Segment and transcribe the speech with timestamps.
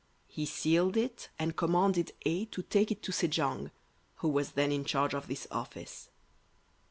[0.25, 3.69] He sealed it and commanded A to take it to Se jong,
[4.15, 6.09] who was then in charge of this office.